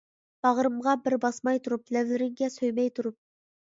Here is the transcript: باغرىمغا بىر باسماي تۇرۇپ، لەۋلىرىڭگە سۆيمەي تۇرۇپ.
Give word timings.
باغرىمغا 0.47 0.95
بىر 1.03 1.17
باسماي 1.27 1.63
تۇرۇپ، 1.69 1.97
لەۋلىرىڭگە 1.99 2.53
سۆيمەي 2.59 2.95
تۇرۇپ. 3.01 3.23